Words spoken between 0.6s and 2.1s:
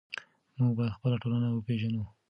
باید خپله ټولنه وپېژنو.